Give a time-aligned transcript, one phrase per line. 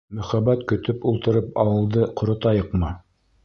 [0.19, 2.95] Мөхәббәт көтөп ултырып ауылды ҡоротайыҡмы?